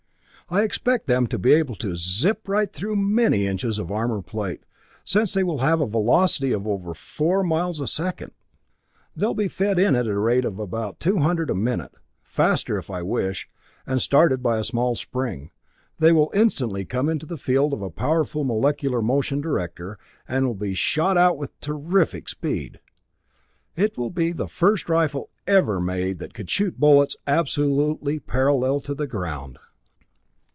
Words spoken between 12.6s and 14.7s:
if I wish, and started by a